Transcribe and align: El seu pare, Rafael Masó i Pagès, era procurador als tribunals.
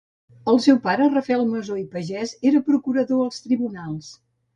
El 0.51 0.55
seu 0.61 0.77
pare, 0.85 1.09
Rafael 1.11 1.43
Masó 1.49 1.77
i 1.81 1.83
Pagès, 1.91 2.33
era 2.53 2.63
procurador 2.71 3.21
als 3.27 3.45
tribunals. 3.45 4.09